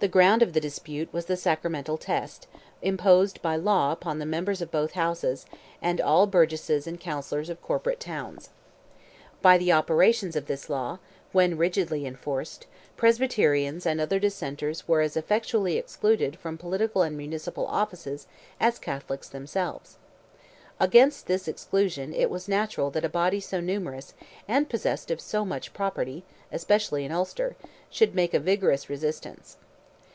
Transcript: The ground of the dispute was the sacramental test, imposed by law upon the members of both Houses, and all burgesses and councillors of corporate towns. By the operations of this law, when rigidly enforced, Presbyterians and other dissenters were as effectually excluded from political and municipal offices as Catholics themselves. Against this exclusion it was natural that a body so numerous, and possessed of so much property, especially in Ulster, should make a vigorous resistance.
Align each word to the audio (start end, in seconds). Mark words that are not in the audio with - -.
The 0.00 0.06
ground 0.08 0.42
of 0.42 0.52
the 0.52 0.60
dispute 0.60 1.10
was 1.14 1.24
the 1.24 1.36
sacramental 1.38 1.96
test, 1.96 2.46
imposed 2.82 3.40
by 3.40 3.56
law 3.56 3.90
upon 3.90 4.18
the 4.18 4.26
members 4.26 4.60
of 4.60 4.70
both 4.70 4.92
Houses, 4.92 5.46
and 5.80 5.98
all 5.98 6.26
burgesses 6.26 6.86
and 6.86 7.00
councillors 7.00 7.48
of 7.48 7.62
corporate 7.62 8.00
towns. 8.00 8.50
By 9.40 9.56
the 9.56 9.72
operations 9.72 10.36
of 10.36 10.44
this 10.44 10.68
law, 10.68 10.98
when 11.32 11.56
rigidly 11.56 12.04
enforced, 12.04 12.66
Presbyterians 12.98 13.86
and 13.86 13.98
other 13.98 14.18
dissenters 14.18 14.86
were 14.86 15.00
as 15.00 15.16
effectually 15.16 15.78
excluded 15.78 16.38
from 16.38 16.58
political 16.58 17.00
and 17.00 17.16
municipal 17.16 17.66
offices 17.66 18.26
as 18.60 18.78
Catholics 18.78 19.30
themselves. 19.30 19.96
Against 20.78 21.28
this 21.28 21.48
exclusion 21.48 22.12
it 22.12 22.28
was 22.28 22.46
natural 22.46 22.90
that 22.90 23.06
a 23.06 23.08
body 23.08 23.40
so 23.40 23.58
numerous, 23.58 24.12
and 24.46 24.68
possessed 24.68 25.10
of 25.10 25.18
so 25.18 25.46
much 25.46 25.72
property, 25.72 26.24
especially 26.52 27.06
in 27.06 27.10
Ulster, 27.12 27.56
should 27.88 28.14
make 28.14 28.34
a 28.34 28.38
vigorous 28.38 28.90
resistance. 28.90 29.56